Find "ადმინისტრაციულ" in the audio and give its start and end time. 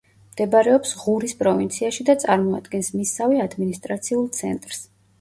3.49-4.29